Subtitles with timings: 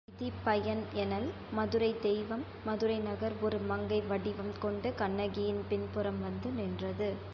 [0.09, 1.27] விதிப்பயன் எனல்
[1.51, 7.09] மதுரைத் தெய்வம் மதுரை நகர் ஒரு மங்கை வடிவம் கொண்டு கண்ணகியின் பின்புறம் வந்து நின்றது.